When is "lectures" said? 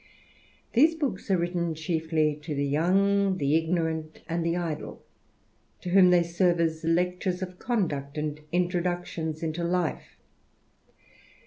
6.83-7.43